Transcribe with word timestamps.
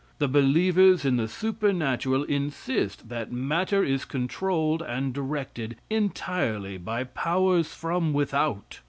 The 0.17 0.27
believers 0.27 1.05
in 1.05 1.17
the 1.17 1.27
supernatural 1.27 2.23
insist 2.23 3.07
that 3.09 3.31
matter 3.31 3.83
is 3.83 4.03
controlled 4.03 4.81
and 4.81 5.13
directed 5.13 5.75
entirely 5.91 6.79
by 6.79 7.03
powers 7.03 7.71
from 7.75 8.11
without. 8.11 8.79